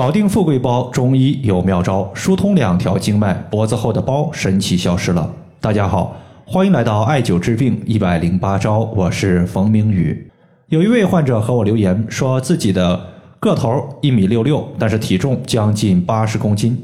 [0.00, 5.30] 搞定富贵包，中医有妙招，疏通两条经脉，脖子后的包神奇消失了。
[5.60, 10.30] 大家好，欢迎来到艾灸治病一百零八招，我是冯明宇。
[10.68, 12.98] 有一位患者和我留言说，自己的
[13.40, 16.82] 个头一米六六，但是体重将近八十公斤。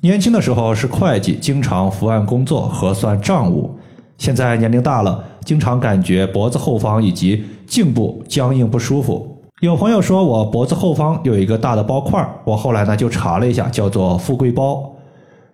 [0.00, 3.78] 年轻的时候是会计，经常伏案工作核算账务。
[4.16, 9.37] 现在年龄大了，经常感觉脖子后方以及颈部僵硬不舒服。
[9.60, 14.88] 有朋友说我脖子后方有一个大的包块儿，我后来呢就查了一下，叫做富贵包。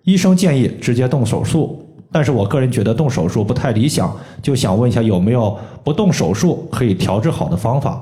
[0.03, 7.99] 医生建议直接动手术，但是我个人觉得动手术不太理想，就想问一下有没有不动手术可以调治好的方法？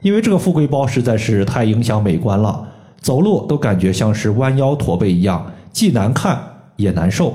[0.00, 2.66] 因为这个富贵包实在是太影响美观了，
[3.00, 6.36] 走路都感觉像是弯腰驼背一样，既难看
[6.74, 7.32] 也难受。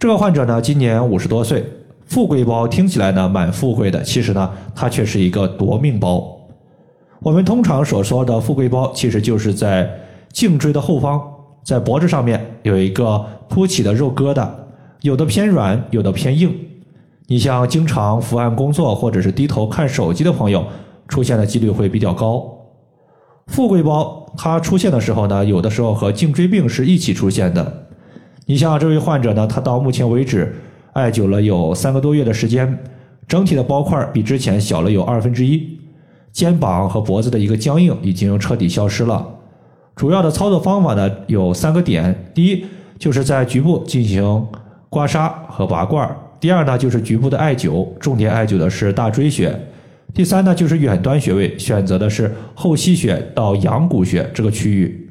[0.00, 1.64] 这个患者呢今年五十多岁，
[2.06, 6.38] 富贵包听起来呢蛮富贵的，其实呢它却是一个夺命包。
[7.24, 9.88] 我们通常所说的富贵包，其实就是在
[10.32, 11.22] 颈椎的后方，
[11.62, 14.48] 在脖子上面有一个凸起的肉疙瘩，
[15.02, 16.52] 有的偏软，有的偏硬。
[17.28, 20.66] 你像经常伏案工作或者是低头看手机的朋友，
[21.06, 22.44] 出现的几率会比较高。
[23.46, 27.86] 富贵包它出现的时候呢，有的时候和颈椎病是一起出现的。
[28.46, 30.52] 你像这位患者呢，他到目前为止
[30.94, 32.76] 艾灸了有三个多月的时间，
[33.28, 35.71] 整体的包块比之前小了有二分之一。
[36.32, 39.26] 肩膀和脖子的一个僵硬已经彻底消失了。
[39.94, 42.64] 主要的操作方法呢有三个点：第一，
[42.98, 44.46] 就是在局部进行
[44.88, 46.08] 刮痧和拔罐；
[46.40, 49.50] 第二呢，就是局部的艾灸，重点艾灸的是大椎穴；
[50.14, 55.10] 第三呢，就是远端穴位，选择的是后溪穴到阳谷穴这个区域。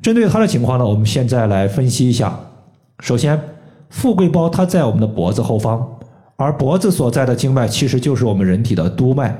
[0.00, 2.38] 针对他的情况呢，我们现在来分析一下。
[3.00, 3.40] 首先，
[3.90, 5.84] 富贵包它在我们的脖子后方，
[6.36, 9.36] 而脖子所在的经脉其实就是我们人体的督脉。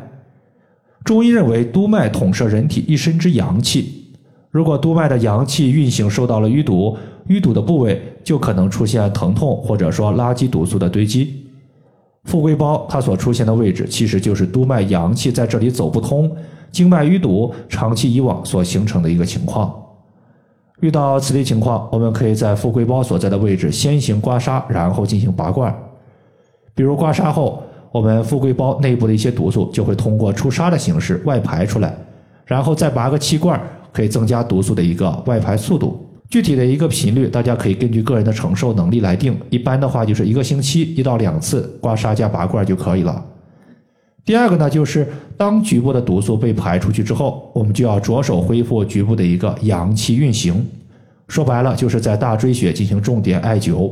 [1.05, 4.13] 中医认为，督脉统摄人体一身之阳气。
[4.51, 6.97] 如果督脉的阳气运行受到了淤堵，
[7.29, 11.45] 淤堵的部位就可能出现疼痛，或者说垃圾毒素的堆积。
[12.25, 16.31] 富贵包它所出现的位置，其实就是督脉阳气在这里走不通，
[16.71, 19.75] 经脉淤堵，长期以往所形成的一个情况。
[20.81, 25.75] 遇到此类情况，我们可以在富贵包所在的位置先行刮痧，然后进行拔罐。
[26.75, 27.63] 比如刮痧后。
[27.91, 31.95] 我们富贵包内部的一些毒素就会通过出痧的形式外排出来，
[32.45, 33.61] 然后再拔个气罐，
[33.93, 36.05] 可以增加毒素的一个外排速度。
[36.29, 39.35] 具体的一个频率，大家可以根据个人的承受能力来定。
[39.49, 43.25] 一般的话，就是一个星期一到两次刮痧加拔罐就可以了。
[44.27, 50.63] 第二个呢，就是当局部的毒素被排出去之后，我们就要着手恢复局部的一个阳气运行。
[51.29, 53.91] 说白了，就是在大椎穴进行重点艾灸。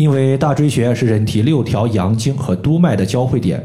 [0.00, 3.62] 因为大椎穴是人体六条阳经和督脉的交汇点，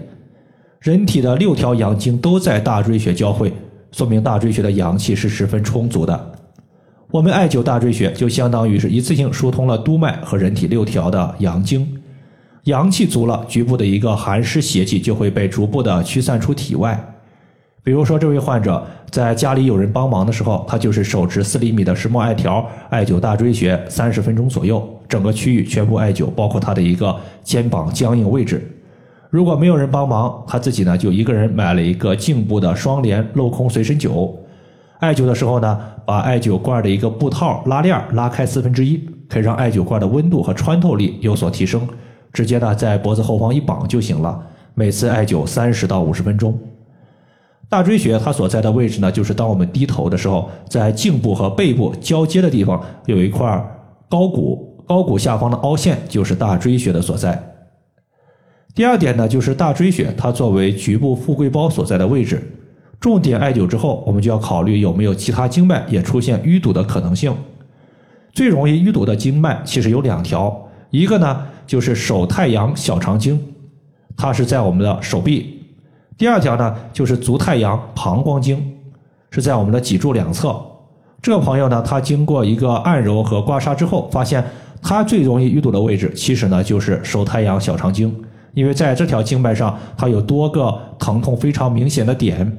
[0.82, 3.54] 人体的六条阳经都在大椎穴交汇，
[3.94, 6.34] 说明大椎穴的阳气是十分充足的。
[7.10, 11.88] 我们艾灸大椎穴，就相当于是一次性疏通了督脉和人体六条的阳经，
[12.66, 17.02] 阳气足了，局部的一个寒湿邪气就会被逐步的驱散出体外。
[17.82, 24.86] 比如说，这位患者在家里有人帮忙的时候，他就是手持四厘米的石墨艾条，艾灸大椎穴三十分钟左右。
[25.16, 28.70] 整个区域全部艾灸，包括他的一个肩膀僵硬位置。
[29.30, 34.30] 如果没有人帮忙，他自己呢就一个人买了一个颈部的双联镂空随身灸。
[35.00, 41.88] 艾灸的时候呢，把艾灸罐的一个布套拉链拉开四分之一，可以让艾灸罐的温度和穿透力有所提升。
[42.34, 44.38] 直接呢在脖子后方一绑就行了。
[44.74, 46.60] 每次艾灸三十到五十分钟。
[47.70, 53.66] 大椎穴它所在的位置呢，就是当我们低头的时候，在颈部和背部交接的地方有一块
[54.10, 54.75] 高骨。
[54.88, 57.52] 高骨下方的凹陷就是大椎穴的所在。
[58.74, 62.44] 第二点呢，就是大椎穴它作为局部富贵包所在的位置，
[63.00, 67.34] 重点艾灸之后，我们就要考虑有没有其他经脉也出现淤堵的可能性。
[68.34, 73.42] 最容易淤堵的经脉其实有两条，一个呢就是手太阳小肠经，
[74.18, 75.42] 它是在我们的手臂；
[76.18, 78.62] 第二条呢就是足太阳膀胱经，
[79.32, 80.54] 是在我们的脊柱两侧。
[81.22, 84.44] 这个朋友呢，他经过一个按揉和刮痧之后，发现。
[84.88, 88.16] 它最容易淤堵的位置，其实呢就是手太阳小肠经，
[88.54, 92.56] 因为在这条经脉上，它有多个疼痛非常明显的点。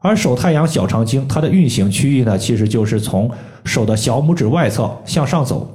[0.00, 3.30] 而手太阳小肠经它的运行区域呢，其实就是从
[3.62, 5.68] 手的小拇指外侧向上走，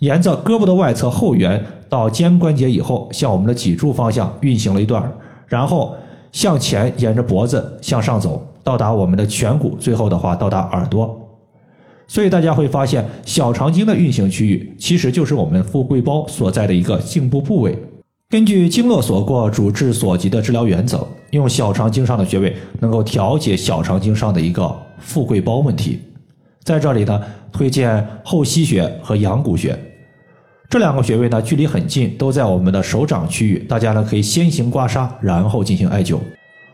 [0.00, 5.08] 沿着胳膊的外侧后缘到肩关节以后，向我们的脊柱方向运行了一段，
[5.46, 5.94] 然后
[6.32, 11.27] 向前沿着脖子向上走，到达我们的颧骨，最后的话到达耳朵。
[12.08, 17.78] 所以大家会发现，小肠经的运行区域其实就是我们富贵包所在的一个颈部部位。
[18.30, 26.00] 根据经络所过、主治所及的治疗原则，用小肠经上的穴位能够调节小肠经上的一个富贵包问题。
[26.64, 27.22] 在这里呢，
[27.52, 29.78] 推荐后溪穴和阳谷穴
[30.68, 33.58] 这两个穴位呢，距离很近，都在我们的手掌区域。
[33.60, 36.18] 大家呢可以先行刮痧，然后进行艾灸。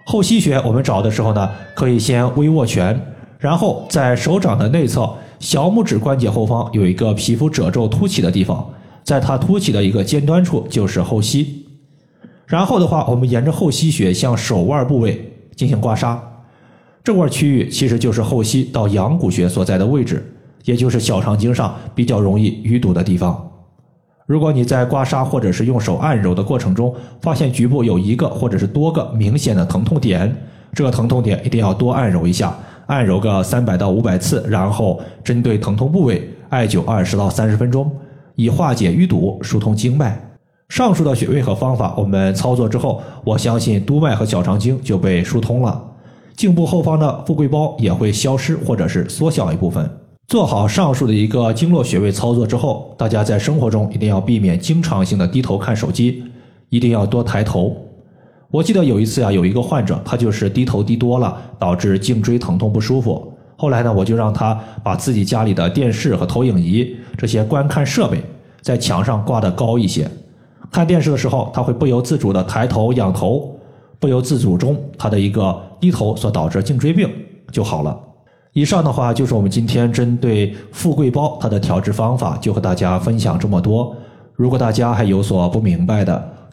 [0.07, 3.01] 后溪穴我们找的时候呢，可以先微握拳，
[3.39, 5.09] 然后在手掌的内侧
[5.39, 8.67] 小拇指关节后方有一个皮肤褶皱凸起的地方，
[9.03, 11.67] 在它凸起的一个尖端处就是后溪。
[12.47, 16.19] 然后的话，我们沿着后溪穴向手腕部位进行刮痧。
[17.03, 20.25] 这块区域其实就是后溪到阳谷穴所在的位置，
[20.65, 23.51] 也就是小肠经上比较容易淤堵的地方。
[24.27, 30.35] 如果你在刮痧或者是用手按揉的过程中，发现局部有一个或者是多个明显的疼痛点，
[30.73, 37.91] 这个疼痛点一定要多按揉一下，按揉个三百到五百次，然后针对疼痛部位艾灸二十到三十分钟，
[38.37, 40.21] 以化解淤堵、疏通经脉。
[40.69, 45.83] 上述的穴位和方法我们操作之后，我相信督脉和小肠经就被疏通了。
[46.35, 49.89] 颈部后方的富贵包也会消失或者是缩小一部分。
[50.27, 56.25] 做好上述的一个经络穴位操作之后，大家在生活中一定要避免经常性的低头看手机，
[56.71, 57.77] 一定要多抬头。
[58.55, 63.37] 我记得有一次啊，有一个患者，他就是低头低多了，导致颈椎疼痛不舒服。
[63.57, 68.23] 后来呢，我就让他把自己家里的电视和投影仪这些观看设备
[68.61, 70.09] 在墙上挂得高一些。
[70.71, 73.59] 看电视的时候，他会不由自主的抬头仰头。
[73.99, 77.11] 不由自主中，他的一个低头所导致颈椎病
[77.51, 77.99] 就好了。
[78.53, 83.97] 以上的话就是我们今天针对富贵包它的调治方法，就和大家分享这么多。
[84.37, 86.34] 如果大家还有所不明白的，